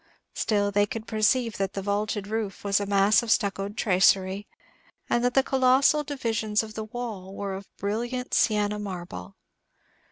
Still, 0.33 0.71
they 0.71 0.87
could 0.87 1.05
perceive 1.05 1.57
that 1.59 1.73
the 1.73 1.81
vaulted 1.83 2.25
roof 2.25 2.63
was 2.63 2.79
a 2.79 2.87
mass 2.87 3.21
of 3.21 3.29
stuccoed 3.29 3.77
tracery, 3.77 4.47
and 5.11 5.23
that 5.23 5.35
the 5.35 5.43
colossal 5.43 6.03
divisions 6.03 6.63
of 6.63 6.73
the 6.73 6.85
wall 6.85 7.35
were 7.35 7.53
of 7.53 7.69
brilliant 7.77 8.33
Sienna 8.33 8.79
marble. 8.79 9.35